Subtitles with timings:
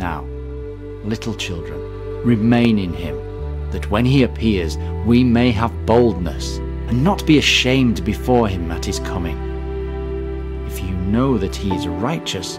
[0.00, 0.24] Now,
[1.04, 1.78] little children,
[2.24, 3.16] remain in him,
[3.70, 6.56] that when he appears we may have boldness
[6.88, 9.36] and not be ashamed before him at his coming.
[10.66, 12.58] If you know that he is righteous,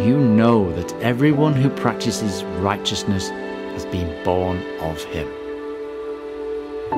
[0.00, 5.26] you know that everyone who practices righteousness has been born of him.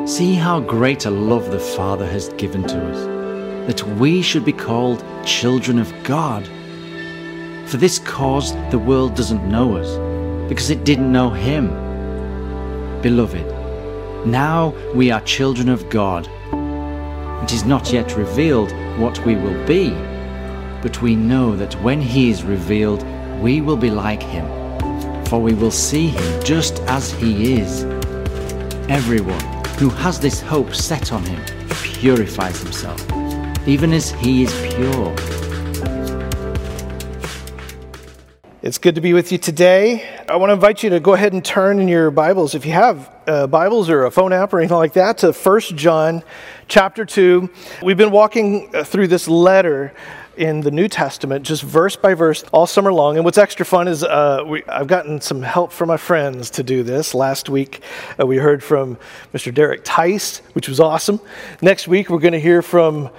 [0.09, 4.53] See how great a love the Father has given to us, that we should be
[4.53, 6.51] called children of God.
[7.67, 11.69] For this cause the world doesn't know us, because it didn't know Him.
[13.03, 13.47] Beloved,
[14.27, 16.29] now we are children of God.
[17.43, 19.91] It is not yet revealed what we will be,
[20.83, 23.05] but we know that when He is revealed,
[23.41, 24.47] we will be like Him,
[25.27, 27.85] for we will see Him just as He is.
[28.89, 31.43] Everyone who has this hope set on him
[31.83, 33.01] purifies himself,
[33.67, 35.34] even as he is pure.
[38.65, 40.09] It's good to be with you today.
[40.27, 42.73] I want to invite you to go ahead and turn in your Bibles, if you
[42.73, 46.23] have uh, Bibles or a phone app or anything like that, to 1 John
[46.67, 47.51] chapter 2.
[47.83, 49.93] We've been walking uh, through this letter
[50.39, 53.17] in the New Testament, just verse by verse, all summer long.
[53.17, 56.63] And what's extra fun is uh, we, I've gotten some help from my friends to
[56.63, 57.15] do this.
[57.15, 57.83] Last week,
[58.19, 58.97] uh, we heard from
[59.35, 59.53] Mr.
[59.53, 61.21] Derek Tice, which was awesome.
[61.61, 63.11] Next week, we're going to hear from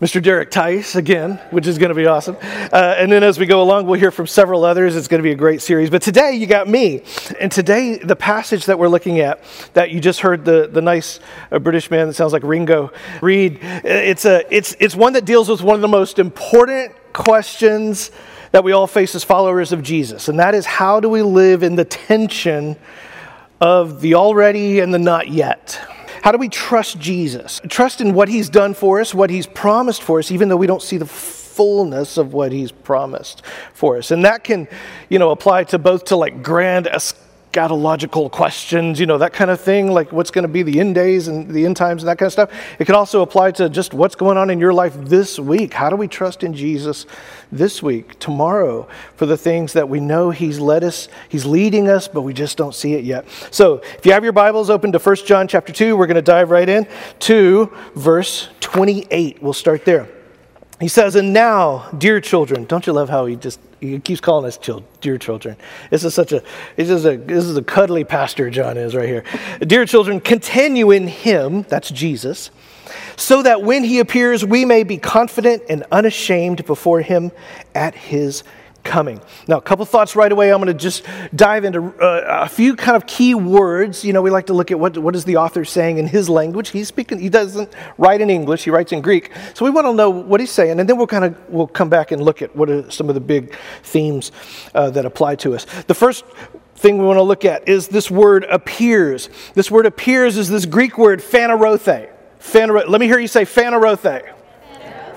[0.00, 0.22] Mr.
[0.22, 2.36] Derek Tice again, which is going to be awesome.
[2.40, 4.94] Uh, and then as we go along, we'll hear from several others.
[4.94, 5.90] It's going to be a great series.
[5.90, 7.02] But today, you got me.
[7.40, 11.18] And today, the passage that we're looking at, that you just heard the, the nice
[11.50, 15.48] uh, British man that sounds like Ringo read, it's, a, it's, it's one that deals
[15.48, 18.12] with one of the most important questions
[18.52, 20.28] that we all face as followers of Jesus.
[20.28, 22.76] And that is how do we live in the tension
[23.60, 25.80] of the already and the not yet?
[26.22, 27.60] How do we trust Jesus?
[27.68, 30.66] Trust in what he's done for us, what he's promised for us, even though we
[30.66, 33.42] don't see the fullness of what he's promised
[33.74, 34.10] for us.
[34.10, 34.68] And that can,
[35.08, 36.86] you know, apply to both to like grand
[37.58, 40.94] eschatological questions, you know, that kind of thing, like what's going to be the end
[40.94, 42.50] days and the end times and that kind of stuff.
[42.78, 45.74] It can also apply to just what's going on in your life this week.
[45.74, 47.06] How do we trust in Jesus
[47.50, 52.08] this week, tomorrow, for the things that we know He's led us, He's leading us,
[52.08, 53.26] but we just don't see it yet.
[53.50, 56.22] So if you have your Bibles open to 1 John chapter 2, we're going to
[56.22, 56.86] dive right in
[57.20, 59.42] to verse 28.
[59.42, 60.08] We'll start there.
[60.80, 64.46] He says, And now, dear children, don't you love how he just he keeps calling
[64.46, 64.58] us
[65.00, 65.56] dear children.
[65.90, 66.42] This is such a
[66.76, 69.24] this is a this is a cuddly pastor John is right here.
[69.60, 72.50] Dear children, continue in him, that's Jesus,
[73.16, 77.30] so that when he appears we may be confident and unashamed before him
[77.74, 78.42] at his
[78.88, 79.20] coming.
[79.46, 80.50] Now, a couple thoughts right away.
[80.50, 81.04] I'm going to just
[81.36, 84.02] dive into uh, a few kind of key words.
[84.02, 86.28] You know, we like to look at what, what is the author saying in his
[86.30, 86.70] language.
[86.70, 89.30] He's speaking, he doesn't write in English, he writes in Greek.
[89.52, 91.90] So we want to know what he's saying, and then we'll kind of, we'll come
[91.90, 94.32] back and look at what are some of the big themes
[94.74, 95.66] uh, that apply to us.
[95.82, 96.24] The first
[96.76, 99.28] thing we want to look at is this word appears.
[99.52, 102.08] This word appears is this Greek word phanerothe.
[102.40, 102.88] Phanerothe.
[102.88, 104.37] Let me hear you say phanerothe.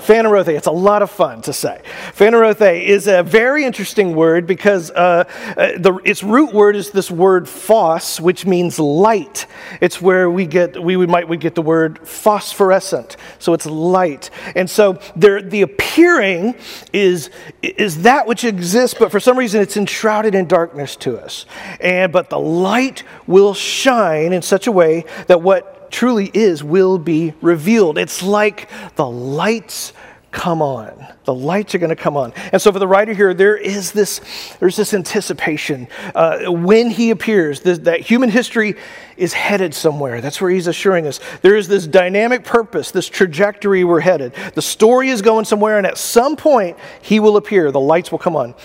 [0.01, 0.50] Phanerothe.
[0.50, 1.81] It's a lot of fun to say.
[2.13, 5.25] Phanerothe is a very interesting word because uh,
[5.56, 9.45] uh, the, its root word is this word phos, which means light.
[9.79, 13.16] It's where we get we, might we get the word phosphorescent.
[13.40, 16.56] So it's light, and so there, the appearing
[16.94, 17.29] is
[17.61, 21.45] is that which exists, but for some reason it's enshrouded in darkness to us.
[21.79, 26.97] And but the light will shine in such a way that what truly is will
[26.97, 27.97] be revealed.
[27.97, 29.94] It's like the lights
[30.31, 31.06] come on.
[31.25, 32.34] The lights are going to come on.
[32.53, 34.22] And so for the writer here, there is this,
[34.59, 35.88] there's this anticipation.
[36.16, 38.75] Uh, when he appears, this, that human history
[39.18, 40.22] is headed somewhere.
[40.22, 41.19] That's where he's assuring us.
[41.41, 44.34] There is this dynamic purpose, this trajectory we're headed.
[44.56, 47.72] The story is going somewhere, and at some point, he will appear.
[47.72, 48.56] The lights will come on.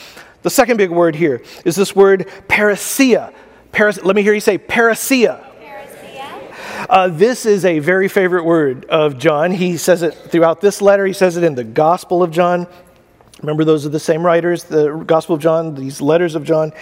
[0.42, 3.34] The second big word here is this word parrhesia.
[3.72, 5.45] Paras- let me hear you say parrhesia.
[6.78, 9.50] Uh, this is a very favorite word of John.
[9.50, 12.66] He says it throughout this letter, he says it in the Gospel of John.
[13.40, 16.72] Remember, those are the same writers, the Gospel of John, these letters of John.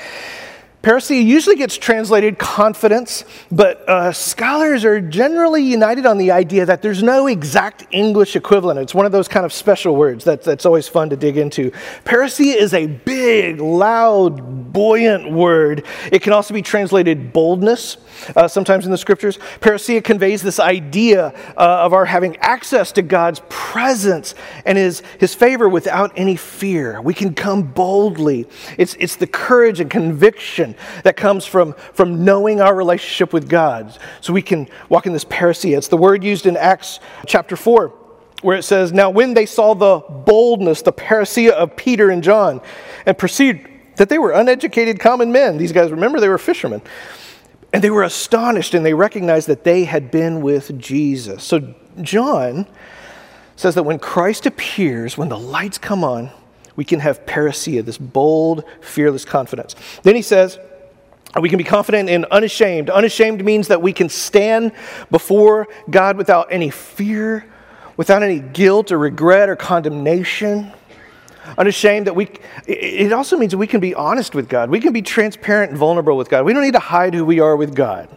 [0.84, 6.82] Parrhesia usually gets translated confidence, but uh, scholars are generally united on the idea that
[6.82, 8.78] there's no exact English equivalent.
[8.78, 11.70] It's one of those kind of special words that, that's always fun to dig into.
[12.04, 15.86] Parrhesia is a big, loud, buoyant word.
[16.12, 17.96] It can also be translated boldness,
[18.36, 19.38] uh, sometimes in the scriptures.
[19.60, 24.34] Parrhesia conveys this idea uh, of our having access to God's presence
[24.66, 27.00] and his, his favor without any fear.
[27.00, 28.46] We can come boldly.
[28.76, 33.96] It's, it's the courage and conviction that comes from, from knowing our relationship with God.
[34.20, 35.76] So we can walk in this parrhesia.
[35.76, 37.88] It's the word used in Acts chapter 4,
[38.42, 42.60] where it says, Now when they saw the boldness, the parrhesia of Peter and John,
[43.06, 45.56] and perceived that they were uneducated common men.
[45.56, 46.82] These guys, remember, they were fishermen.
[47.72, 51.42] And they were astonished and they recognized that they had been with Jesus.
[51.42, 52.68] So John
[53.56, 56.30] says that when Christ appears, when the lights come on,
[56.76, 59.76] we can have parrhesia, this bold, fearless confidence.
[60.02, 60.58] Then he says,
[61.40, 62.90] we can be confident and unashamed.
[62.90, 64.72] Unashamed means that we can stand
[65.10, 67.44] before God without any fear,
[67.96, 70.72] without any guilt or regret or condemnation.
[71.58, 72.28] Unashamed that we,
[72.66, 74.70] it also means we can be honest with God.
[74.70, 76.44] We can be transparent and vulnerable with God.
[76.44, 78.08] We don't need to hide who we are with God.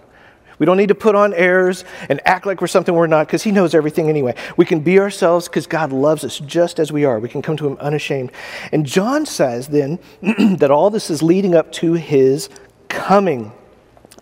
[0.59, 3.43] We don't need to put on airs and act like we're something we're not because
[3.43, 4.35] He knows everything anyway.
[4.55, 7.19] We can be ourselves because God loves us just as we are.
[7.19, 8.31] We can come to Him unashamed.
[8.71, 9.99] And John says then
[10.57, 12.49] that all this is leading up to His
[12.89, 13.51] coming.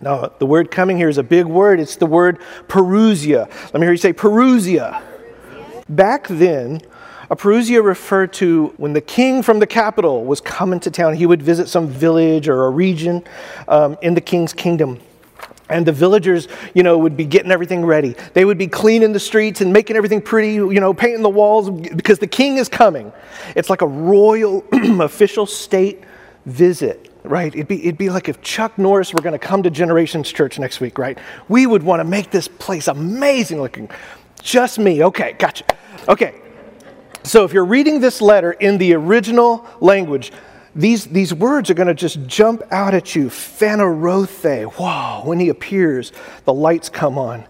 [0.01, 1.79] Now, the word coming here is a big word.
[1.79, 3.49] It's the word parousia.
[3.65, 5.01] Let me hear you say parousia.
[5.87, 6.81] Back then,
[7.29, 11.15] a parousia referred to when the king from the capital was coming to town.
[11.15, 13.23] He would visit some village or a region
[13.67, 14.99] um, in the king's kingdom.
[15.69, 18.15] And the villagers, you know, would be getting everything ready.
[18.33, 21.69] They would be cleaning the streets and making everything pretty, you know, painting the walls
[21.69, 23.11] because the king is coming.
[23.55, 24.63] It's like a royal
[25.01, 26.03] official state
[26.45, 27.53] visit, right?
[27.53, 30.59] It'd be, it'd be like if Chuck Norris were going to come to Generations Church
[30.59, 31.17] next week, right?
[31.49, 33.89] We would want to make this place amazing looking.
[34.41, 35.03] Just me.
[35.03, 35.65] Okay, gotcha.
[36.07, 36.35] Okay.
[37.23, 40.31] So if you're reading this letter in the original language,
[40.75, 43.27] these, these words are going to just jump out at you.
[43.27, 44.77] Phanerothe.
[44.77, 46.11] Wow, when he appears,
[46.43, 47.45] the lights come on.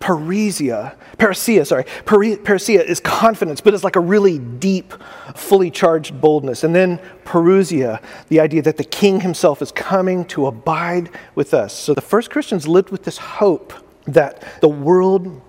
[0.00, 4.94] Parisia, parousia, sorry, parousia is confidence, but it's like a really deep,
[5.36, 6.64] fully charged boldness.
[6.64, 11.72] And then parousia, the idea that the king himself is coming to abide with us.
[11.72, 13.72] So the first Christians lived with this hope
[14.06, 15.40] that the world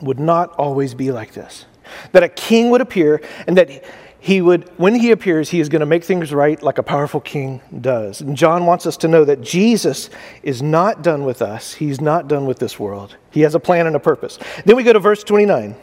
[0.00, 1.66] would not always be like this,
[2.12, 3.84] that a king would appear and that
[4.20, 7.20] he would, when he appears, he is going to make things right like a powerful
[7.20, 8.20] king does.
[8.20, 10.10] And John wants us to know that Jesus
[10.42, 13.16] is not done with us, he's not done with this world.
[13.30, 14.38] He has a plan and a purpose.
[14.64, 15.76] Then we go to verse 29.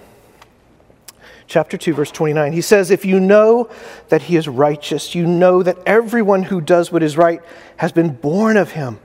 [1.47, 2.53] Chapter 2, verse 29.
[2.53, 3.69] He says, If you know
[4.09, 7.41] that he is righteous, you know that everyone who does what is right
[7.77, 8.99] has been born of him.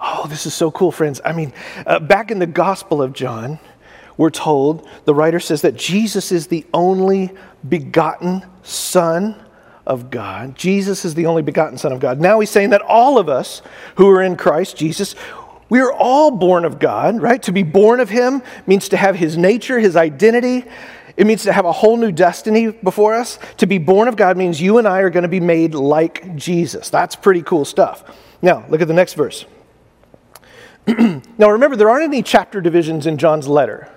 [0.00, 1.20] Oh, this is so cool, friends.
[1.24, 1.52] I mean,
[1.86, 3.58] uh, back in the Gospel of John,
[4.16, 7.32] we're told, the writer says that Jesus is the only
[7.68, 9.36] begotten Son
[9.86, 10.56] of God.
[10.56, 12.20] Jesus is the only begotten Son of God.
[12.20, 13.62] Now he's saying that all of us
[13.96, 15.14] who are in Christ Jesus,
[15.68, 17.42] we are all born of God, right?
[17.44, 20.64] To be born of Him means to have His nature, His identity.
[21.16, 23.38] It means to have a whole new destiny before us.
[23.58, 26.36] To be born of God means you and I are going to be made like
[26.36, 26.90] Jesus.
[26.90, 28.04] That's pretty cool stuff.
[28.42, 29.46] Now, look at the next verse.
[30.86, 33.90] now, remember, there aren't any chapter divisions in John's letter.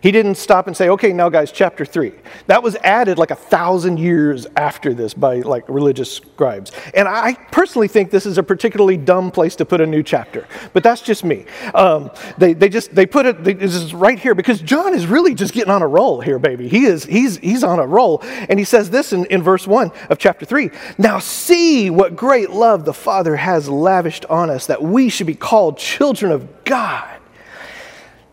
[0.00, 2.12] He didn't stop and say, okay, now guys, chapter three.
[2.46, 6.72] That was added like a thousand years after this by like religious scribes.
[6.94, 10.46] And I personally think this is a particularly dumb place to put a new chapter,
[10.72, 11.46] but that's just me.
[11.74, 15.34] Um, they, they just, they put it, this is right here because John is really
[15.34, 16.68] just getting on a roll here, baby.
[16.68, 18.20] He is, he's, he's on a roll.
[18.48, 20.70] And he says this in, in verse one of chapter three.
[20.96, 25.34] Now see what great love the Father has lavished on us that we should be
[25.34, 27.18] called children of God.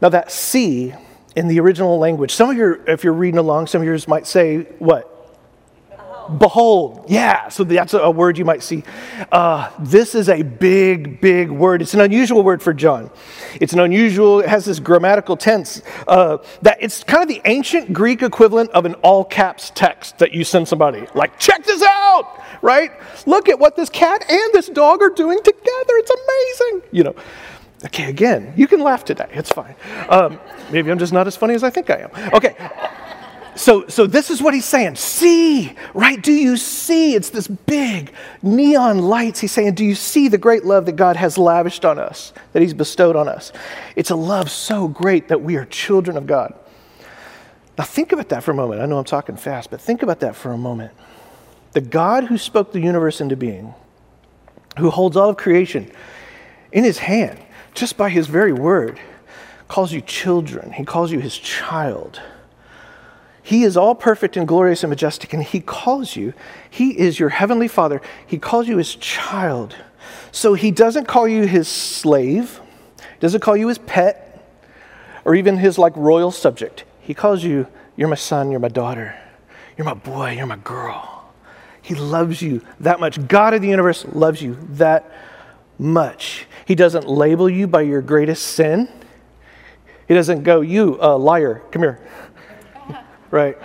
[0.01, 0.93] Now that see
[1.35, 2.33] in the original language.
[2.33, 5.11] Some of your, if you're reading along, some of yours might say, what?
[5.89, 6.39] Behold.
[6.39, 7.05] Behold.
[7.07, 8.83] Yeah, so that's a word you might see.
[9.31, 11.83] Uh, this is a big, big word.
[11.83, 13.11] It's an unusual word for John.
[13.61, 17.93] It's an unusual, it has this grammatical tense uh, that it's kind of the ancient
[17.93, 21.05] Greek equivalent of an all caps text that you send somebody.
[21.13, 22.91] Like, check this out, right?
[23.27, 25.61] Look at what this cat and this dog are doing together.
[25.63, 26.89] It's amazing.
[26.91, 27.15] You know,
[27.85, 29.27] Okay, again, you can laugh today.
[29.31, 29.75] It's fine.
[30.09, 30.39] Um,
[30.71, 32.33] maybe I'm just not as funny as I think I am.
[32.33, 32.55] Okay.
[33.55, 34.95] So, so this is what he's saying.
[34.95, 36.21] See, right?
[36.21, 37.15] Do you see?
[37.15, 38.11] It's this big
[38.41, 39.39] neon lights.
[39.39, 42.61] He's saying, Do you see the great love that God has lavished on us, that
[42.61, 43.53] he's bestowed on us?
[43.95, 46.53] It's a love so great that we are children of God.
[47.77, 48.81] Now, think about that for a moment.
[48.81, 50.91] I know I'm talking fast, but think about that for a moment.
[51.73, 53.73] The God who spoke the universe into being,
[54.79, 55.91] who holds all of creation
[56.71, 57.39] in his hand,
[57.75, 58.99] just by his very word,
[59.67, 60.71] calls you children.
[60.71, 62.21] He calls you his child.
[63.43, 66.33] He is all perfect and glorious and majestic, and he calls you,
[66.67, 68.01] he is your heavenly father.
[68.25, 69.75] He calls you his child.
[70.31, 72.59] So he doesn't call you his slave,
[73.19, 74.31] doesn't call you his pet,
[75.25, 76.85] or even his like royal subject.
[77.01, 79.15] He calls you, you're my son, you're my daughter,
[79.77, 81.31] you're my boy, you're my girl.
[81.81, 83.27] He loves you that much.
[83.27, 85.11] God of the universe loves you that
[85.77, 86.47] much.
[86.65, 88.89] He doesn't label you by your greatest sin.
[90.07, 91.99] He doesn't go, you, uh, liar, come here.
[93.31, 93.57] right?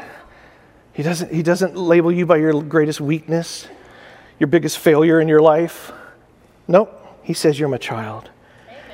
[0.92, 3.68] He doesn't, he doesn't label you by your greatest weakness.
[4.38, 5.92] your biggest failure in your life?
[6.66, 6.96] Nope.
[7.22, 8.30] He says, You're my child.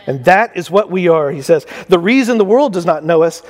[0.06, 1.66] And that is what we are, he says.
[1.88, 3.42] The reason the world does not know us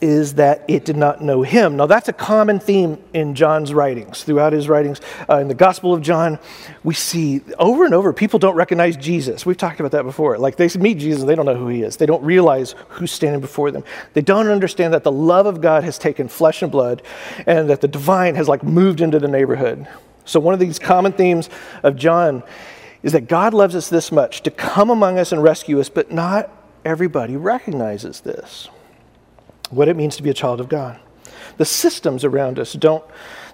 [0.00, 1.76] is that it did not know him.
[1.76, 4.22] Now, that's a common theme in John's writings.
[4.22, 6.38] Throughout his writings, uh, in the Gospel of John,
[6.84, 9.44] we see over and over people don't recognize Jesus.
[9.44, 10.38] We've talked about that before.
[10.38, 11.96] Like they meet Jesus, they don't know who he is.
[11.96, 13.82] They don't realize who's standing before them.
[14.14, 17.02] They don't understand that the love of God has taken flesh and blood
[17.46, 19.88] and that the divine has like moved into the neighborhood.
[20.24, 21.48] So, one of these common themes
[21.82, 22.42] of John
[23.02, 26.12] is that God loves us this much to come among us and rescue us, but
[26.12, 26.50] not
[26.84, 28.68] everybody recognizes this
[29.70, 30.98] what it means to be a child of God.
[31.56, 33.04] The systems around us don't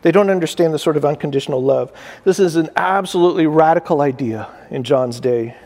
[0.02, 1.90] they don't understand the sort of unconditional love.
[2.24, 5.56] This is an absolutely radical idea in John's day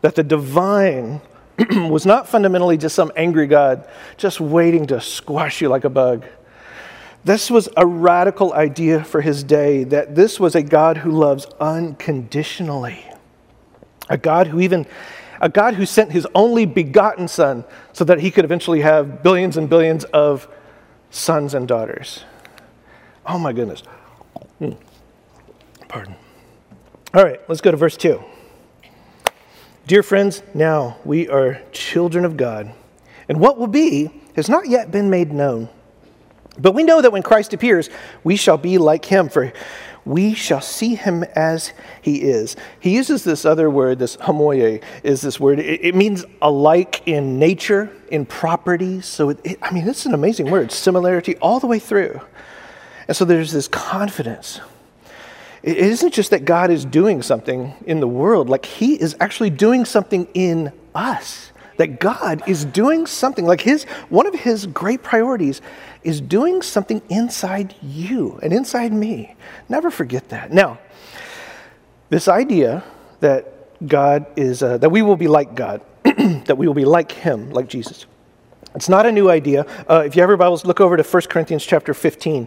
[0.00, 1.20] that the divine
[1.70, 6.26] was not fundamentally just some angry God just waiting to squash you like a bug.
[7.24, 11.46] This was a radical idea for his day that this was a God who loves
[11.60, 13.04] unconditionally.
[14.08, 14.84] A God who even
[15.40, 19.56] a God who sent his only begotten Son so that he could eventually have billions
[19.56, 20.48] and billions of
[21.10, 22.24] sons and daughters.
[23.24, 23.82] Oh my goodness.
[24.58, 24.72] Hmm.
[25.88, 26.16] Pardon.
[27.14, 28.22] All right, let's go to verse 2.
[29.86, 32.72] Dear friends, now we are children of God,
[33.28, 35.68] and what will be has not yet been made known.
[36.58, 37.88] But we know that when Christ appears,
[38.24, 39.52] we shall be like him, for
[40.06, 42.56] we shall see him as he is.
[42.78, 45.58] He uses this other word, this homoie is this word.
[45.58, 49.04] It, it means alike in nature, in properties.
[49.04, 52.20] So, it, it, I mean, it's an amazing word, similarity all the way through.
[53.08, 54.60] And so there's this confidence.
[55.62, 59.50] It isn't just that God is doing something in the world, like he is actually
[59.50, 65.02] doing something in us that God is doing something like his one of his great
[65.02, 65.60] priorities
[66.02, 69.34] is doing something inside you and inside me.
[69.68, 70.52] Never forget that.
[70.52, 70.78] Now,
[72.08, 72.84] this idea
[73.20, 73.52] that
[73.86, 77.50] God is uh, that we will be like God, that we will be like him,
[77.50, 78.06] like Jesus.
[78.74, 79.66] It's not a new idea.
[79.88, 82.46] Uh, if you have your Bibles, look over to 1 Corinthians chapter 15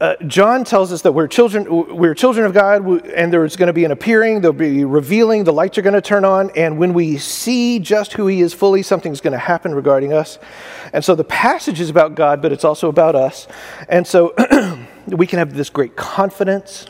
[0.00, 3.72] uh, John tells us that we're children, we're children of God, and there's going to
[3.72, 6.94] be an appearing, there'll be revealing, the lights are going to turn on, and when
[6.94, 10.38] we see just who He is fully, something's going to happen regarding us.
[10.92, 13.48] And so the passage is about God, but it's also about us.
[13.88, 14.34] And so
[15.08, 16.86] we can have this great confidence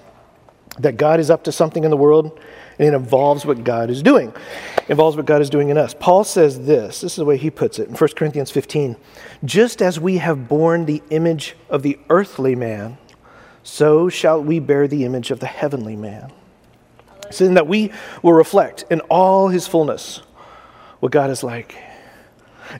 [0.78, 2.38] that God is up to something in the world,
[2.78, 4.32] and it involves what God is doing.
[4.76, 5.94] It involves what God is doing in us.
[5.98, 8.96] Paul says this this is the way he puts it in 1 Corinthians 15
[9.44, 12.98] just as we have borne the image of the earthly man,
[13.62, 16.32] so shall we bear the image of the heavenly man.
[17.30, 17.92] So that we
[18.22, 20.22] will reflect in all his fullness
[21.00, 21.76] what God is like.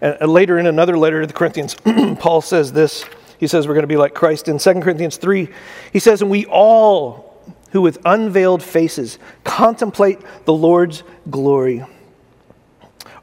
[0.01, 1.75] And later in another letter to the Corinthians,
[2.19, 3.05] Paul says this.
[3.39, 4.49] He says we're going to be like Christ.
[4.49, 5.49] In 2 Corinthians 3,
[5.93, 7.28] he says, And we all
[7.71, 11.85] who with unveiled faces contemplate the Lord's glory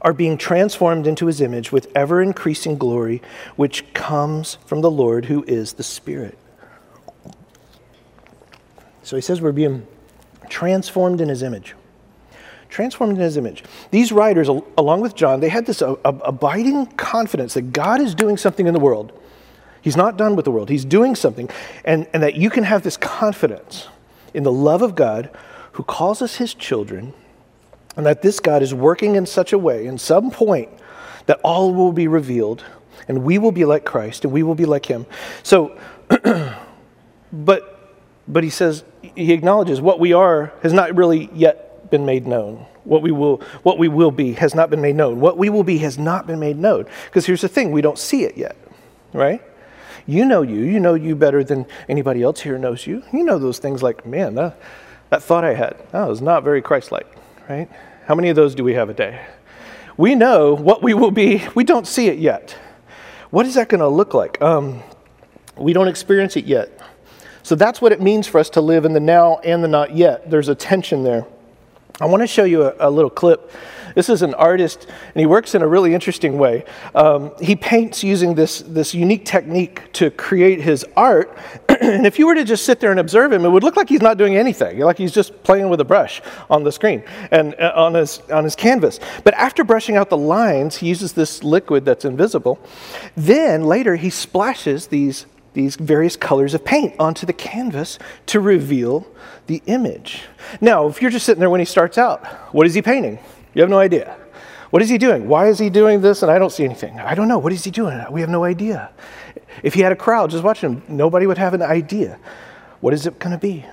[0.06, 3.20] are being transformed into his image with ever increasing glory,
[3.56, 6.38] which comes from the Lord who is the Spirit.
[9.02, 9.86] So he says we're being
[10.48, 11.74] transformed in his image.
[12.68, 13.64] Transformed in his image.
[13.90, 18.36] These writers, along with John, they had this uh, abiding confidence that God is doing
[18.36, 19.12] something in the world.
[19.82, 21.48] He's not done with the world, He's doing something.
[21.84, 23.88] And, and that you can have this confidence
[24.36, 25.30] in the love of God
[25.72, 27.14] who calls us His children
[27.96, 30.68] and that this God is working in such a way, in some point,
[31.24, 32.62] that all will be revealed,
[33.08, 35.06] and we will be like Christ, and we will be like Him.
[35.42, 35.78] So,
[37.32, 37.94] but,
[38.28, 42.66] but he says, he acknowledges what we are has not really yet been made known.
[42.84, 45.18] What we will, what we will be has not been made known.
[45.18, 46.86] What we will be has not been made known.
[47.06, 48.56] Because here's the thing we don't see it yet,
[49.14, 49.42] right?
[50.06, 50.60] You know you.
[50.60, 53.02] You know you better than anybody else here knows you.
[53.12, 54.58] You know those things like, man, that,
[55.10, 57.06] that thought I had, that was not very Christ like
[57.48, 57.68] right?
[58.06, 59.24] How many of those do we have a day?
[59.96, 62.56] We know what we will be, we don't see it yet.
[63.30, 64.40] What is that going to look like?
[64.40, 64.82] Um,
[65.56, 66.80] we don't experience it yet.
[67.42, 69.94] So that's what it means for us to live in the now and the not
[69.94, 70.30] yet.
[70.30, 71.26] There's a tension there.
[72.00, 73.50] I want to show you a, a little clip
[73.96, 76.66] this is an artist, and he works in a really interesting way.
[76.94, 81.34] Um, he paints using this, this unique technique to create his art.
[81.80, 83.88] and if you were to just sit there and observe him, it would look like
[83.88, 87.54] he's not doing anything, like he's just playing with a brush on the screen and
[87.58, 89.00] uh, on, his, on his canvas.
[89.24, 92.58] But after brushing out the lines, he uses this liquid that's invisible.
[93.16, 95.24] Then later, he splashes these
[95.54, 99.06] these various colors of paint onto the canvas to reveal
[99.46, 100.24] the image.
[100.60, 103.18] Now, if you're just sitting there when he starts out, what is he painting?
[103.56, 104.14] You have no idea.
[104.68, 105.28] What is he doing?
[105.28, 106.22] Why is he doing this?
[106.22, 107.00] And I don't see anything.
[107.00, 107.38] I don't know.
[107.38, 108.04] What is he doing?
[108.10, 108.90] We have no idea.
[109.62, 112.18] If he had a crowd just watching him, nobody would have an idea.
[112.80, 113.64] What is it going to be?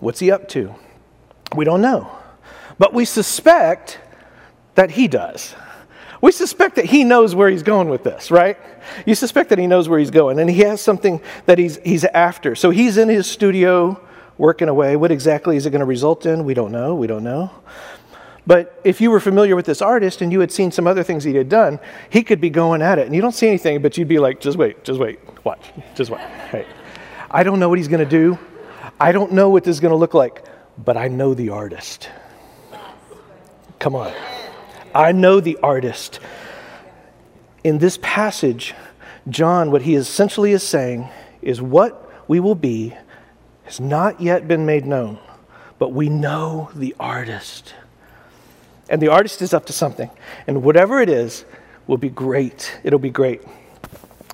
[0.00, 0.74] What's he up to?
[1.54, 2.10] We don't know.
[2.80, 4.00] But we suspect
[4.74, 5.54] that he does.
[6.20, 8.58] We suspect that he knows where he's going with this, right?
[9.06, 12.04] You suspect that he knows where he's going and he has something that he's, he's
[12.04, 12.56] after.
[12.56, 14.04] So he's in his studio
[14.36, 14.96] working away.
[14.96, 16.44] What exactly is it going to result in?
[16.44, 16.96] We don't know.
[16.96, 17.52] We don't know.
[18.48, 21.22] But if you were familiar with this artist and you had seen some other things
[21.22, 21.78] he had done,
[22.08, 23.04] he could be going at it.
[23.04, 26.10] And you don't see anything, but you'd be like, just wait, just wait, watch, just
[26.10, 26.22] wait.
[26.50, 26.64] Hey,
[27.30, 28.38] I don't know what he's going to do.
[28.98, 30.46] I don't know what this is going to look like,
[30.78, 32.08] but I know the artist.
[33.78, 34.14] Come on.
[34.94, 36.18] I know the artist.
[37.64, 38.74] In this passage,
[39.28, 41.06] John, what he essentially is saying
[41.42, 42.96] is what we will be
[43.64, 45.18] has not yet been made known,
[45.78, 47.74] but we know the artist.
[48.88, 50.10] And the artist is up to something.
[50.46, 51.44] And whatever it is
[51.86, 52.78] will be great.
[52.84, 53.42] It'll be great.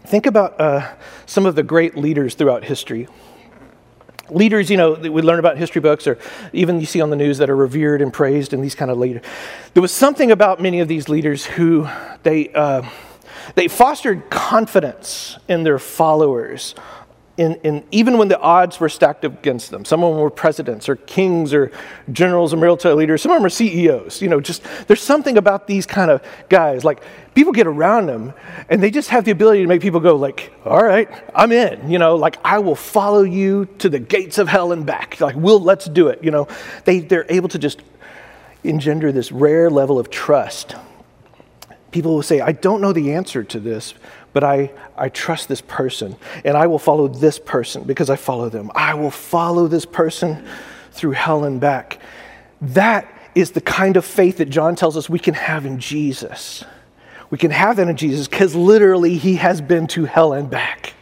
[0.04, 0.94] Think about uh,
[1.26, 3.08] some of the great leaders throughout history
[4.30, 6.18] leaders, you know, that we learn about in history books or
[6.52, 8.99] even you see on the news that are revered and praised and these kind of
[8.99, 9.23] leaders.
[9.75, 11.88] There was something about many of these leaders who
[12.23, 12.88] they, uh,
[13.54, 16.75] they fostered confidence in their followers
[17.37, 19.85] in, in, even when the odds were stacked against them.
[19.85, 21.73] Some of them were presidents or kings or
[22.12, 23.23] generals or military leaders.
[23.23, 24.23] Some of them are CEOs.
[24.23, 26.85] You know, just there's something about these kind of guys.
[26.85, 27.03] Like
[27.35, 28.35] people get around them
[28.69, 31.91] and they just have the ability to make people go like, all right, I'm in.
[31.91, 35.21] You know, like I will follow you to the gates of hell and back.
[35.21, 36.23] Like we'll let's do it.
[36.23, 36.47] You know,
[36.85, 37.83] they, they're able to just
[38.62, 40.76] engender this rare level of trust.
[41.91, 43.95] People will say, I don't know the answer to this,
[44.35, 48.50] but I, I trust this person and I will follow this person because I follow
[48.50, 48.71] them.
[48.75, 50.45] I will follow this person
[50.93, 52.00] through hell and back.
[52.61, 56.64] That is the kind of faith that John tells us we can have in Jesus.
[57.31, 60.93] We can have that in Jesus because literally he has been to hell and back.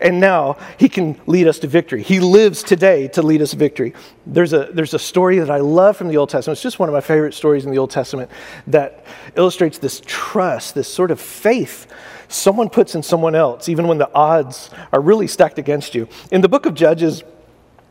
[0.00, 2.02] And now he can lead us to victory.
[2.02, 3.94] He lives today to lead us to victory.
[4.26, 6.56] There's a, there's a story that I love from the Old Testament.
[6.56, 8.30] It's just one of my favorite stories in the Old Testament
[8.66, 11.86] that illustrates this trust, this sort of faith
[12.28, 16.08] someone puts in someone else, even when the odds are really stacked against you.
[16.30, 17.24] In the book of Judges,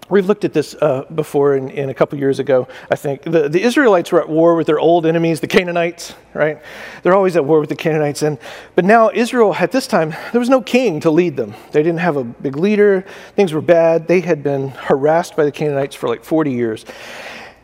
[0.10, 3.24] We've looked at this uh, before in, in, a couple years ago, I think.
[3.24, 6.62] The, the Israelites were at war with their old enemies, the Canaanites, right?
[7.04, 8.22] They're always at war with the Canaanites.
[8.22, 8.38] And,
[8.74, 11.56] but now, Israel, at this time, there was no king to lead them.
[11.74, 13.04] They didn't have a big leader.
[13.36, 14.08] Things were bad.
[14.08, 16.86] They had been harassed by the Canaanites for like 40 years.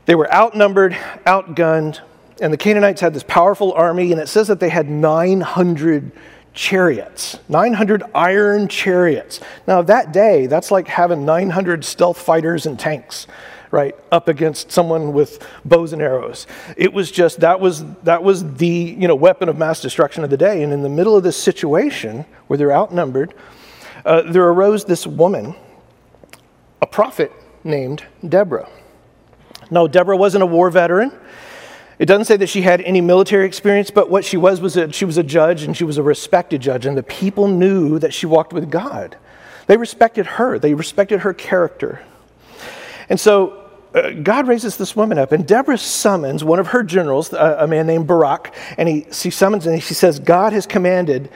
[0.05, 2.01] They were outnumbered, outgunned,
[2.41, 6.11] and the Canaanites had this powerful army, and it says that they had 900
[6.53, 9.39] chariots, 900 iron chariots.
[9.67, 13.27] Now, that day, that's like having 900 stealth fighters and tanks,
[13.71, 16.45] right, up against someone with bows and arrows.
[16.77, 20.29] It was just, that was, that was the, you know, weapon of mass destruction of
[20.29, 20.63] the day.
[20.63, 23.33] And in the middle of this situation where they're outnumbered,
[24.05, 25.55] uh, there arose this woman,
[26.81, 27.31] a prophet
[27.63, 28.69] named Deborah.
[29.71, 31.11] Now, Deborah wasn't a war veteran.
[31.99, 34.95] It doesn't say that she had any military experience, but what she was was that
[34.95, 38.13] she was a judge and she was a respected judge, and the people knew that
[38.13, 39.17] she walked with God.
[39.67, 42.03] They respected her, they respected her character.
[43.09, 47.31] And so uh, God raises this woman up, and Deborah summons one of her generals,
[47.31, 51.29] uh, a man named Barak, and he, she summons and she says, God has commanded,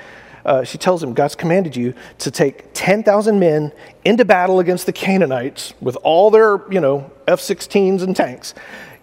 [0.44, 3.72] uh, she tells him, God's commanded you to take 10,000 men
[4.06, 8.56] into battle against the Canaanites with all their, you know, F 16s and tanks.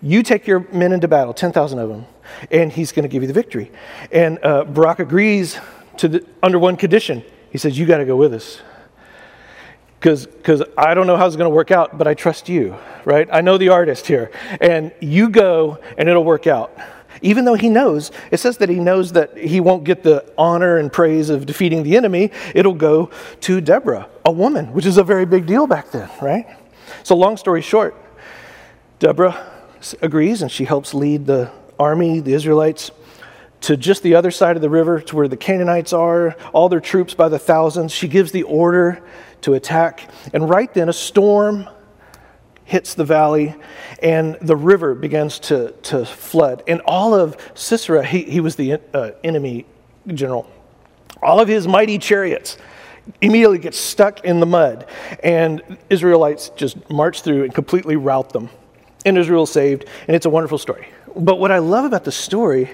[0.05, 2.05] You take your men into battle, 10,000 of them,
[2.51, 3.73] and he's going to give you the victory.
[4.13, 5.59] And uh, Barak agrees
[5.97, 7.25] to the, under one condition.
[7.51, 8.61] He says, You got to go with us.
[10.01, 13.27] Because I don't know how it's going to work out, but I trust you, right?
[13.33, 14.31] I know the artist here.
[14.61, 16.77] And you go, and it'll work out.
[17.23, 20.77] Even though he knows, it says that he knows that he won't get the honor
[20.77, 23.09] and praise of defeating the enemy, it'll go
[23.41, 26.59] to Deborah, a woman, which is a very big deal back then, right?
[27.03, 27.97] So, long story short,
[28.99, 29.54] Deborah
[30.01, 32.91] agrees and she helps lead the army, the Israelites,
[33.63, 36.81] to just the other side of the river to where the Canaanites are, all their
[36.81, 37.93] troops by the thousands.
[37.93, 39.03] She gives the order
[39.43, 40.11] to attack.
[40.33, 41.69] And right then, a storm
[42.65, 43.55] hits the valley
[44.03, 46.63] and the river begins to, to flood.
[46.67, 49.67] And all of Sisera, he, he was the uh, enemy
[50.09, 50.51] general,
[51.23, 52.59] all of his mighty chariots
[53.21, 54.87] immediately get stuck in the mud.
[55.23, 58.49] And Israelites just march through and completely rout them
[59.05, 60.89] and Israel saved, and it's a wonderful story.
[61.17, 62.71] But what I love about the story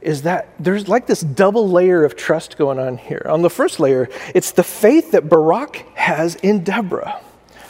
[0.00, 3.26] is that there's like this double layer of trust going on here.
[3.28, 7.20] On the first layer, it's the faith that Barak has in Deborah.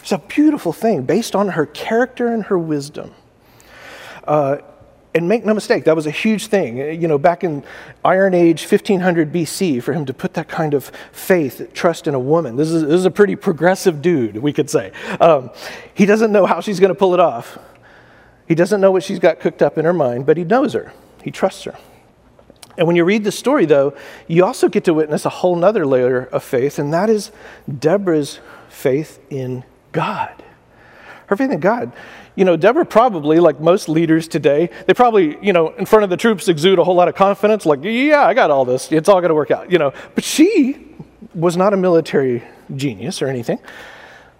[0.00, 3.14] It's a beautiful thing based on her character and her wisdom.
[4.26, 4.58] Uh,
[5.12, 6.76] and make no mistake, that was a huge thing.
[6.76, 7.64] You know, back in
[8.04, 12.18] Iron Age, 1500 BC, for him to put that kind of faith, trust in a
[12.18, 12.54] woman.
[12.54, 14.92] This is, this is a pretty progressive dude, we could say.
[15.20, 15.50] Um,
[15.94, 17.58] he doesn't know how she's going to pull it off.
[18.50, 20.92] He doesn't know what she's got cooked up in her mind, but he knows her.
[21.22, 21.78] He trusts her.
[22.76, 23.94] And when you read the story, though,
[24.26, 27.30] you also get to witness a whole nother layer of faith, and that is
[27.78, 30.42] Deborah's faith in God.
[31.28, 31.92] Her faith in God.
[32.34, 36.10] You know, Deborah probably, like most leaders today, they probably, you know, in front of
[36.10, 38.90] the troops exude a whole lot of confidence, like, yeah, I got all this.
[38.90, 39.92] It's all going to work out, you know.
[40.16, 40.88] But she
[41.36, 42.42] was not a military
[42.74, 43.60] genius or anything.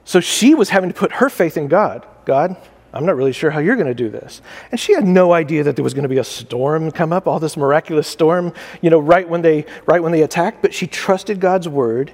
[0.05, 2.05] So she was having to put her faith in God.
[2.25, 2.57] God,
[2.93, 4.43] I'm not really sure how you're going to do this.
[4.71, 7.29] And she had no idea that there was going to be a storm come up,
[7.29, 10.87] all this miraculous storm, you know, right when they right when they attacked, but she
[10.87, 12.13] trusted God's word.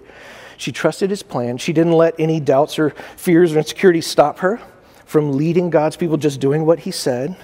[0.59, 1.59] She trusted his plan.
[1.59, 4.61] She didn't let any doubts or fears or insecurities stop her
[5.05, 7.37] from leading God's people just doing what he said.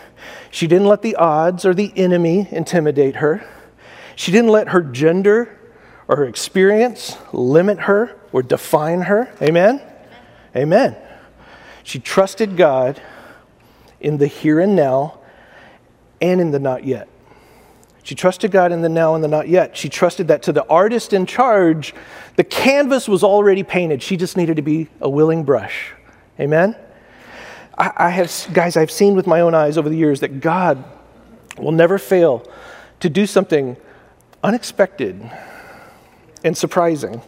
[0.50, 3.46] She didn't let the odds or the enemy intimidate her.
[4.16, 5.58] She didn't let her gender
[6.08, 9.32] or her experience limit her or define her.
[9.40, 9.80] Amen?
[10.56, 10.96] Amen.
[11.82, 13.00] She trusted God
[14.02, 15.18] in the here and now
[16.20, 17.08] and in the not yet.
[18.02, 19.76] She trusted God in the now and the not yet.
[19.76, 21.94] She trusted that to the artist in charge,
[22.36, 24.02] the canvas was already painted.
[24.02, 25.92] She just needed to be a willing brush.
[26.40, 26.76] Amen?
[27.78, 30.84] I, I have, guys, I've seen with my own eyes over the years that God
[31.58, 32.44] will never fail
[33.00, 33.76] to do something
[34.42, 35.30] unexpected
[36.42, 37.22] and surprising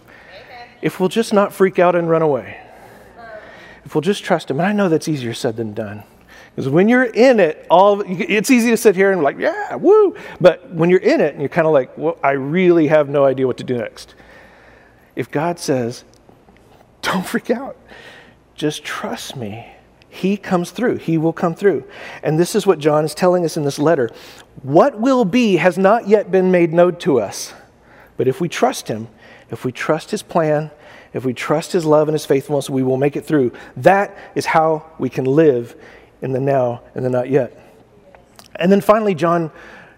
[0.82, 2.60] if we'll just not freak out and run away.
[3.84, 4.58] If we'll just trust Him.
[4.58, 6.02] And I know that's easier said than done.
[6.54, 10.14] Because when you're in it, all it's easy to sit here and like, yeah, woo.
[10.40, 13.24] But when you're in it and you're kind of like, well, I really have no
[13.24, 14.14] idea what to do next.
[15.16, 16.04] If God says,
[17.02, 17.76] don't freak out,
[18.54, 19.68] just trust me.
[20.08, 20.98] He comes through.
[20.98, 21.84] He will come through.
[22.22, 24.10] And this is what John is telling us in this letter.
[24.62, 27.52] What will be has not yet been made known to us.
[28.16, 29.08] But if we trust him,
[29.50, 30.70] if we trust his plan,
[31.12, 33.52] if we trust his love and his faithfulness, we will make it through.
[33.76, 35.74] That is how we can live
[36.24, 37.56] in the now and the not yet.
[38.56, 39.52] And then finally, John,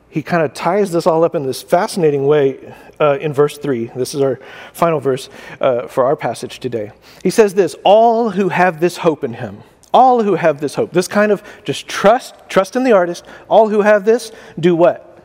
[0.08, 3.92] he kind of ties this all up in this fascinating way uh, in verse 3.
[3.94, 4.40] This is our
[4.72, 5.28] final verse
[5.60, 6.92] uh, for our passage today.
[7.22, 9.62] He says this All who have this hope in him,
[9.94, 13.68] all who have this hope, this kind of just trust, trust in the artist, all
[13.68, 15.22] who have this do what?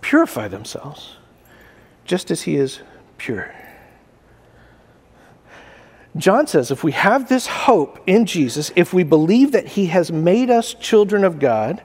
[0.00, 1.16] Purify themselves
[2.04, 2.80] just as he is
[3.18, 3.54] pure.
[6.16, 10.12] John says if we have this hope in Jesus, if we believe that he has
[10.12, 11.82] made us children of God,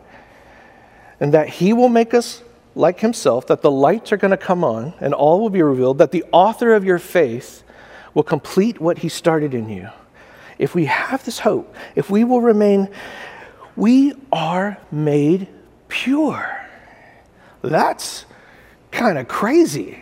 [1.20, 2.44] and that he will make us
[2.76, 5.98] like himself, that the lights are going to come on and all will be revealed,
[5.98, 7.64] that the author of your faith
[8.14, 9.90] will complete what he started in you.
[10.58, 12.90] If we have this hope, if we will remain,
[13.76, 15.48] we are made
[15.88, 16.68] pure.
[17.62, 18.26] That's
[18.92, 20.02] kind of crazy.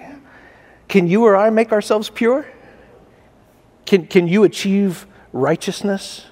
[0.88, 2.46] Can you or I make ourselves pure?
[3.88, 6.26] Can, can you achieve righteousness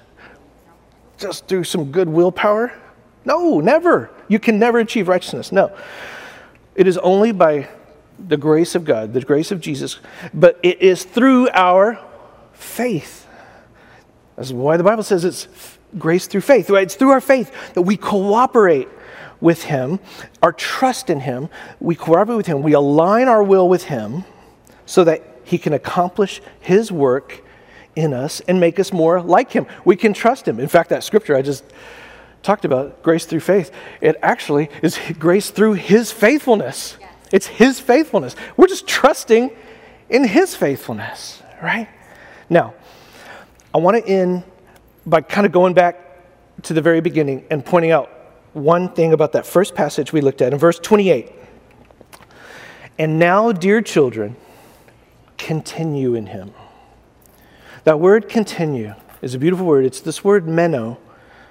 [1.16, 2.72] just through some good willpower?
[3.24, 4.10] No, never.
[4.28, 5.50] You can never achieve righteousness.
[5.50, 5.74] No.
[6.74, 7.68] It is only by
[8.18, 9.98] the grace of God, the grace of Jesus,
[10.34, 11.98] but it is through our
[12.52, 13.26] faith.
[14.36, 15.48] That's why the Bible says it's
[15.98, 16.68] grace through faith.
[16.68, 18.88] It's through our faith that we cooperate
[19.40, 19.98] with Him,
[20.42, 21.48] our trust in Him,
[21.80, 24.24] we cooperate with Him, we align our will with Him
[24.84, 27.42] so that He can accomplish His work
[27.96, 29.66] in us and make us more like Him.
[29.84, 30.60] We can trust Him.
[30.60, 31.64] In fact, that scripture I just
[32.42, 36.96] talked about, grace through faith, it actually is grace through His faithfulness.
[37.00, 37.10] Yes.
[37.32, 38.36] It's His faithfulness.
[38.56, 39.50] We're just trusting
[40.10, 41.88] in His faithfulness, right?
[42.48, 42.74] Now,
[43.74, 44.44] I want to end
[45.04, 46.02] by kind of going back
[46.62, 48.10] to the very beginning and pointing out
[48.52, 51.32] one thing about that first passage we looked at in verse 28.
[52.98, 54.36] And now, dear children,
[55.36, 56.54] continue in him.
[57.86, 59.84] That word continue is a beautiful word.
[59.84, 60.98] It's this word meno.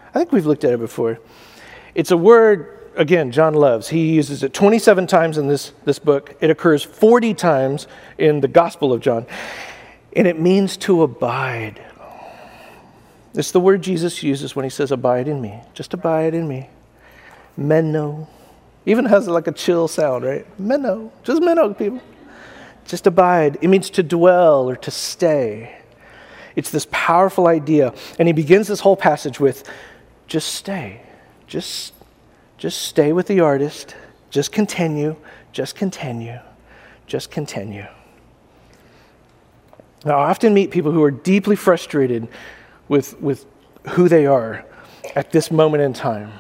[0.10, 1.17] I think we've looked at it before.
[1.93, 3.88] It's a word, again, John loves.
[3.88, 6.36] He uses it 27 times in this, this book.
[6.41, 9.26] It occurs 40 times in the Gospel of John.
[10.13, 11.82] And it means to abide.
[13.34, 15.62] It's the word Jesus uses when he says, Abide in me.
[15.74, 16.67] Just abide in me.
[17.56, 18.28] Meno.
[18.86, 20.45] Even has like a chill sound, right?
[20.60, 21.13] Meno.
[21.24, 22.02] Just meno, people.
[22.84, 23.58] Just abide.
[23.62, 25.78] It means to dwell or to stay.
[26.56, 27.94] It's this powerful idea.
[28.18, 29.70] And he begins this whole passage with
[30.28, 31.02] just stay.
[31.48, 31.94] Just,
[32.58, 33.96] just stay with the artist.
[34.30, 35.15] Just continue.
[35.52, 36.39] Just continue.
[37.08, 37.88] Just continue.
[40.06, 42.28] Now, I often meet people who are deeply frustrated
[42.88, 43.46] with, with
[43.89, 44.63] who they are
[45.15, 46.32] at this moment in time.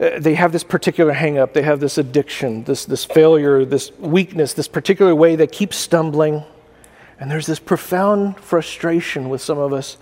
[0.00, 4.54] Uh, they have this particular hangup, they have this addiction, this, this failure, this weakness,
[4.54, 6.42] this particular way they keep stumbling.
[7.22, 9.96] And there's this profound frustration with some of us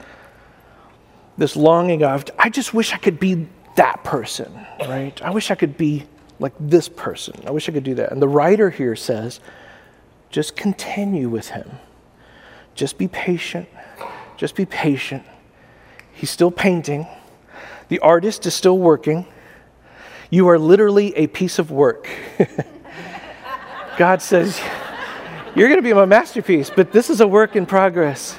[1.36, 4.50] this longing of, I just wish I could be that person,
[4.88, 5.20] right?
[5.20, 6.06] I wish I could be
[6.38, 7.34] like this person.
[7.46, 8.10] I wish I could do that.
[8.10, 9.38] And the writer here says,
[10.30, 11.70] just continue with him.
[12.74, 13.68] Just be patient.
[14.38, 15.22] Just be patient.
[16.14, 17.06] He's still painting.
[17.88, 19.26] The artist is still working.
[20.30, 22.08] You are literally a piece of work.
[23.98, 24.58] God says,
[25.56, 28.38] You're going to be my masterpiece, but this is a work in progress.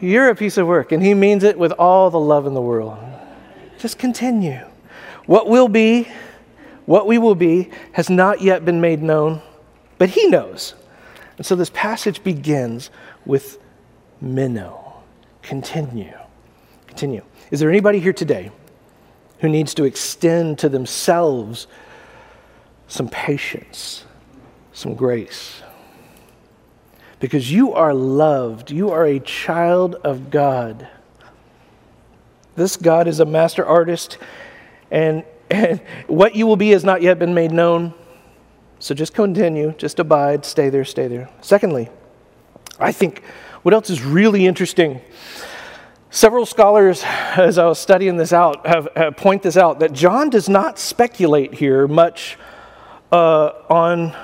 [0.00, 0.90] You're a piece of work.
[0.90, 2.98] And He means it with all the love in the world.
[3.78, 4.60] Just continue.
[5.26, 6.08] What will be,
[6.86, 9.40] what we will be, has not yet been made known,
[9.98, 10.74] but He knows.
[11.36, 12.90] And so this passage begins
[13.24, 13.58] with
[14.20, 15.02] meno.
[15.42, 16.18] Continue.
[16.88, 17.22] Continue.
[17.52, 18.50] Is there anybody here today
[19.38, 21.68] who needs to extend to themselves
[22.88, 24.04] some patience,
[24.72, 25.62] some grace?
[27.20, 30.88] Because you are loved, you are a child of God.
[32.56, 34.18] This God is a master artist,
[34.90, 37.94] and, and what you will be has not yet been made known.
[38.78, 41.28] So just continue, just abide, stay there, stay there.
[41.42, 41.90] Secondly,
[42.78, 43.22] I think
[43.62, 45.02] what else is really interesting?
[46.08, 47.04] Several scholars,
[47.36, 50.78] as I was studying this out, have, have point this out that John does not
[50.78, 52.38] speculate here much
[53.12, 54.16] uh, on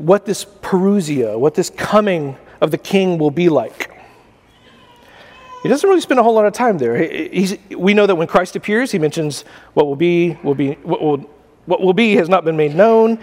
[0.00, 3.90] what this parousia, what this coming of the king will be like.
[5.62, 6.96] He doesn't really spend a whole lot of time there.
[6.96, 9.42] He's, we know that when Christ appears, he mentions
[9.74, 11.18] what will be, will be, what will,
[11.66, 13.18] what will be has not been made known.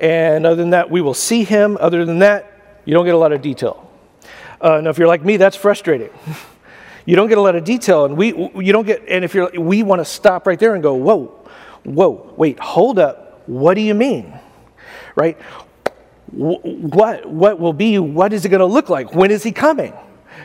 [0.00, 1.76] And other than that, we will see him.
[1.78, 3.90] Other than that, you don't get a lot of detail.
[4.58, 6.08] Uh, now, if you're like me, that's frustrating.
[7.04, 9.50] you don't get a lot of detail, and we, you don't get, and if you're,
[9.60, 11.26] we want to stop right there and go, whoa,
[11.84, 13.42] whoa, wait, hold up.
[13.46, 14.32] What do you mean?
[15.14, 15.36] Right?
[16.32, 19.14] What, what will be, what is it going to look like?
[19.14, 19.92] When is he coming?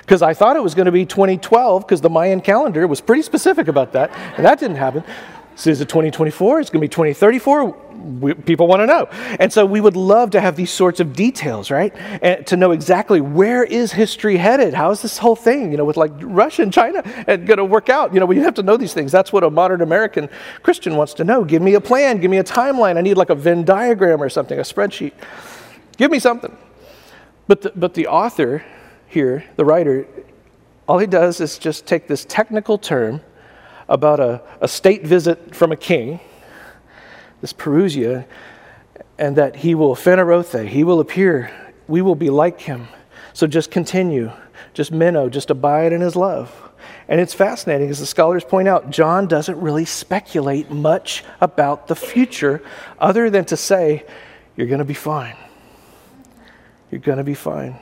[0.01, 3.21] Because I thought it was going to be 2012 because the Mayan calendar was pretty
[3.21, 5.03] specific about that, and that didn't happen.
[5.55, 6.59] So is it 2024?
[6.59, 7.65] It's going to be 2034?
[8.19, 9.07] We, people want to know.
[9.39, 11.95] And so we would love to have these sorts of details, right?
[12.21, 14.75] And to know exactly where is history headed?
[14.75, 17.89] How is this whole thing, you know, with like Russia and China going to work
[17.89, 18.13] out?
[18.13, 19.11] You know, we have to know these things.
[19.11, 20.29] That's what a modern American
[20.61, 21.43] Christian wants to know.
[21.43, 22.21] Give me a plan.
[22.21, 22.97] Give me a timeline.
[22.97, 25.13] I need like a Venn diagram or something, a spreadsheet.
[25.97, 26.55] Give me something.
[27.47, 28.63] But the, but the author
[29.07, 30.05] here, the writer,
[30.87, 33.21] all he does is just take this technical term
[33.89, 36.19] about a, a state visit from a king,
[37.41, 38.25] this parousia,
[39.17, 41.51] and that he will phanerothe, he will appear,
[41.87, 42.87] we will be like him.
[43.33, 44.31] So just continue,
[44.73, 46.53] just meno, just abide in his love.
[47.07, 51.95] And it's fascinating, as the scholars point out, John doesn't really speculate much about the
[51.95, 52.61] future
[52.99, 54.05] other than to say,
[54.55, 55.35] You're going to be fine.
[56.91, 57.77] You're going to be fine.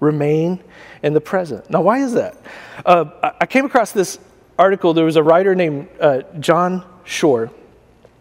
[0.00, 0.60] Remain
[1.02, 1.68] in the present.
[1.70, 2.36] Now, why is that?
[2.84, 4.18] Uh, I came across this
[4.58, 7.50] article, there was a writer named uh, John Shore.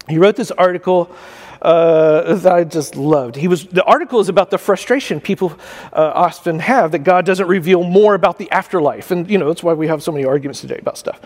[0.08, 1.14] He wrote this article
[1.62, 3.36] uh, that I just loved.
[3.36, 5.58] He was, the article is about the frustration people
[5.94, 9.12] uh, often have that God doesn't reveal more about the afterlife.
[9.12, 11.20] And, you know, that's why we have so many arguments today about stuff.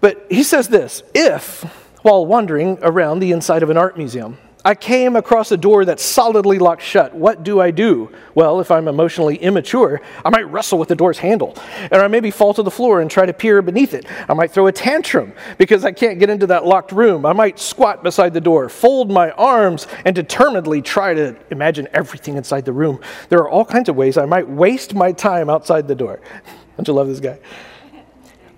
[0.00, 1.62] But he says this if,
[2.02, 6.02] while wandering around the inside of an art museum, I came across a door that's
[6.02, 7.14] solidly locked shut.
[7.14, 8.10] What do I do?
[8.34, 11.54] Well, if I'm emotionally immature, I might wrestle with the door's handle,
[11.92, 14.06] or I maybe fall to the floor and try to peer beneath it.
[14.26, 17.26] I might throw a tantrum because I can't get into that locked room.
[17.26, 22.38] I might squat beside the door, fold my arms, and determinedly try to imagine everything
[22.38, 23.00] inside the room.
[23.28, 26.20] There are all kinds of ways I might waste my time outside the door.
[26.76, 27.38] Don't you love this guy?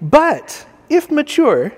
[0.00, 1.72] But if mature,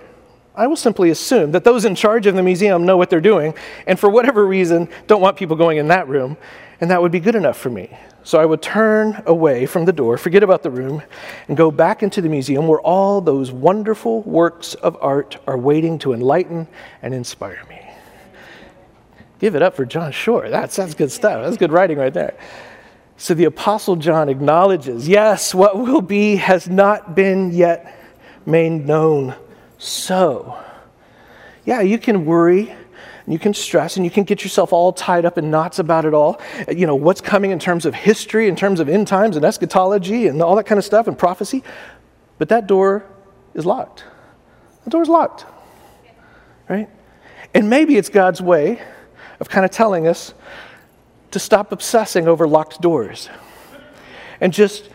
[0.59, 3.55] I will simply assume that those in charge of the museum know what they're doing,
[3.87, 6.37] and for whatever reason, don't want people going in that room,
[6.81, 7.97] and that would be good enough for me.
[8.25, 11.01] So I would turn away from the door, forget about the room,
[11.47, 15.97] and go back into the museum where all those wonderful works of art are waiting
[16.01, 16.67] to enlighten
[17.03, 17.81] and inspire me.
[19.39, 20.51] Give it up for John Shore.
[20.51, 21.45] That's, that's good stuff.
[21.45, 22.37] That's good writing right there.
[23.17, 27.97] So the Apostle John acknowledges yes, what will be has not been yet
[28.45, 29.37] made known
[29.79, 30.59] so.
[31.65, 35.25] Yeah, you can worry, and you can stress, and you can get yourself all tied
[35.25, 36.41] up in knots about it all.
[36.69, 40.27] You know, what's coming in terms of history, in terms of end times and eschatology
[40.27, 41.63] and all that kind of stuff and prophecy.
[42.39, 43.05] But that door
[43.55, 44.05] is locked.
[44.85, 45.45] The door's locked.
[46.69, 46.89] Right?
[47.55, 48.81] And maybe it's God's way
[49.41, 50.35] of kind of telling us
[51.31, 53.29] to stop obsessing over locked doors
[54.41, 54.89] and just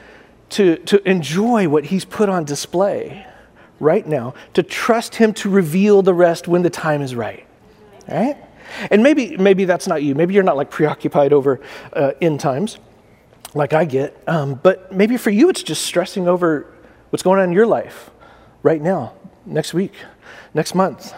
[0.49, 3.25] to, to enjoy what He's put on display
[3.83, 7.45] right now, to trust Him to reveal the rest when the time is right.
[8.07, 8.37] Right?
[8.89, 10.15] And maybe, maybe that's not you.
[10.15, 11.59] Maybe you're not like preoccupied over
[11.93, 12.77] uh, end times
[13.53, 14.21] like I get.
[14.27, 16.73] Um, but maybe for you, it's just stressing over
[17.09, 18.09] what's going on in your life
[18.63, 19.13] right now,
[19.45, 19.93] next week,
[20.53, 21.13] next month.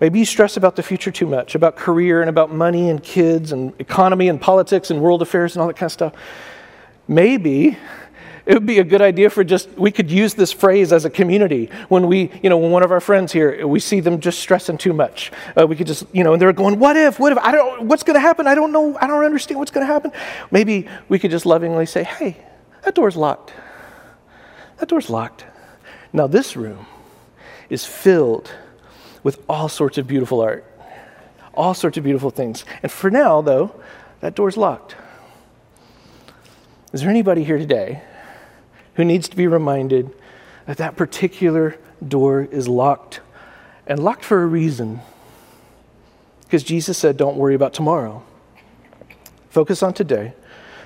[0.00, 3.52] Maybe you stress about the future too much, about career and about money and kids
[3.52, 6.12] and economy and politics and world affairs and all that kind of stuff.
[7.06, 7.78] Maybe
[8.46, 11.10] it would be a good idea for just we could use this phrase as a
[11.10, 11.70] community.
[11.88, 14.76] When we you know when one of our friends here we see them just stressing
[14.76, 15.32] too much.
[15.58, 17.82] Uh, we could just you know and they're going what if what if i don't
[17.86, 18.46] what's going to happen?
[18.46, 20.12] I don't know i don't understand what's going to happen.
[20.50, 22.36] Maybe we could just lovingly say hey
[22.82, 23.54] that door's locked.
[24.78, 25.46] That door's locked.
[26.12, 26.86] Now this room
[27.70, 28.52] is filled
[29.22, 30.70] with all sorts of beautiful art
[31.54, 32.64] all sorts of beautiful things.
[32.82, 33.80] And for now though
[34.20, 34.96] that door's locked.
[36.92, 38.02] Is there anybody here today
[38.94, 40.10] who needs to be reminded
[40.66, 41.76] that that particular
[42.06, 43.20] door is locked
[43.86, 45.00] and locked for a reason.
[46.42, 48.22] Because Jesus said, Don't worry about tomorrow.
[49.50, 50.32] Focus on today,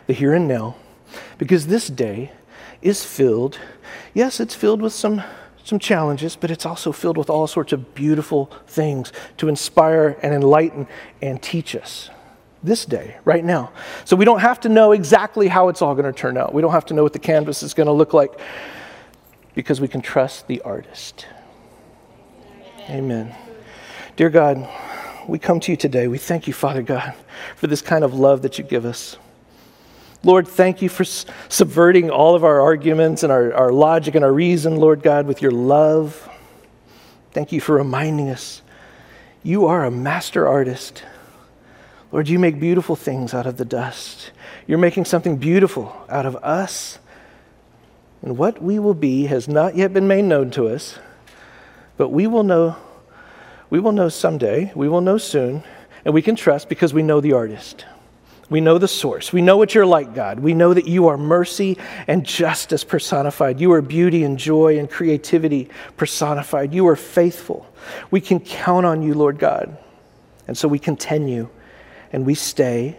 [0.07, 0.77] the here and now,
[1.39, 2.33] because this day
[2.83, 3.59] is filled,
[4.13, 5.23] yes, it's filled with some,
[5.65, 10.35] some challenges, but it's also filled with all sorts of beautiful things to inspire and
[10.35, 10.87] enlighten
[11.23, 12.11] and teach us
[12.63, 13.73] this day, right now.
[14.05, 16.53] So we don't have to know exactly how it's all going to turn out.
[16.53, 18.41] We don't have to know what the canvas is going to look like
[19.55, 21.27] because we can trust the artist.
[22.89, 23.35] Amen.
[24.17, 24.69] Dear God,
[25.29, 26.09] we come to you today.
[26.09, 27.15] We thank you, Father God,
[27.57, 29.17] for this kind of love that you give us.
[30.25, 34.33] Lord, thank you for subverting all of our arguments and our, our logic and our
[34.33, 36.29] reason, Lord God, with your love.
[37.31, 38.63] Thank you for reminding us
[39.45, 41.05] you are a master artist.
[42.11, 44.31] Lord, you make beautiful things out of the dust.
[44.67, 46.99] You're making something beautiful out of us.
[48.23, 50.99] And what we will be has not yet been made known to us,
[51.97, 52.77] but we will know
[53.71, 55.63] we will know someday, we will know soon,
[56.05, 57.85] and we can trust because we know the artist.
[58.49, 59.31] We know the source.
[59.31, 60.41] We know what you're like, God.
[60.41, 63.61] We know that you are mercy and justice personified.
[63.61, 65.69] You are beauty and joy and creativity
[65.99, 66.73] personified.
[66.73, 67.67] You are faithful.
[68.11, 69.77] We can count on you, Lord God.
[70.47, 71.51] And so we continue
[72.13, 72.97] and we stay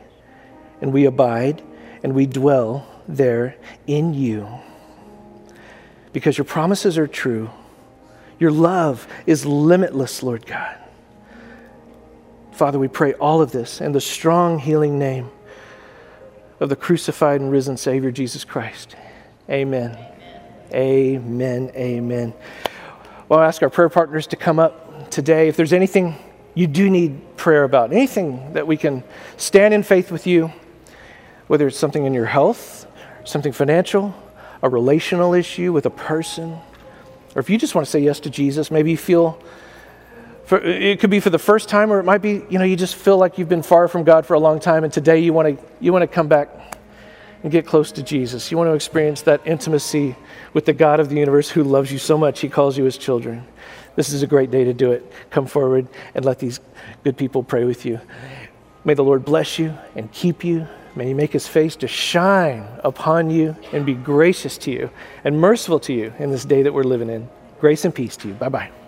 [0.82, 1.62] and we abide
[2.04, 3.56] and we dwell there
[3.88, 4.48] in you.
[6.14, 7.50] Because your promises are true.
[8.40, 10.78] Your love is limitless, Lord God.
[12.52, 15.30] Father, we pray all of this in the strong healing name
[16.60, 18.96] of the crucified and risen Savior, Jesus Christ.
[19.50, 19.98] Amen.
[20.72, 21.72] Amen.
[21.72, 21.72] Amen.
[21.76, 22.34] Amen.
[23.28, 25.48] Well, I'll ask our prayer partners to come up today.
[25.48, 26.16] If there's anything
[26.54, 27.92] you do need prayer about.
[27.92, 29.04] Anything that we can
[29.38, 30.52] stand in faith with you,
[31.48, 32.86] whether it's something in your health,
[33.24, 34.14] something financial,
[34.62, 36.58] a relational issue with a person,
[37.36, 39.42] or if you just want to say yes to Jesus, maybe you feel
[40.50, 42.76] for, it could be for the first time, or it might be, you know, you
[42.76, 45.32] just feel like you've been far from God for a long time, and today you
[45.32, 46.50] want to you want to come back
[47.44, 48.50] and get close to Jesus.
[48.50, 50.16] You want to experience that intimacy
[50.54, 52.98] with the God of the universe who loves you so much, He calls you His
[52.98, 53.46] children.
[54.00, 55.12] This is a great day to do it.
[55.30, 55.86] Come forward
[56.16, 56.62] and let these
[57.04, 58.00] good people pray with you.
[58.86, 60.66] May the Lord bless you and keep you.
[60.96, 64.90] May He make His face to shine upon you and be gracious to you
[65.26, 67.28] and merciful to you in this day that we're living in.
[67.60, 68.36] Grace and peace to you.
[68.36, 68.79] Bye bye.